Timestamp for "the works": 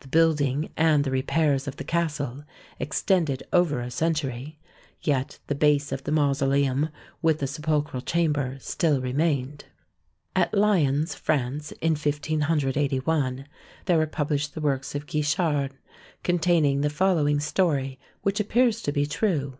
14.52-14.94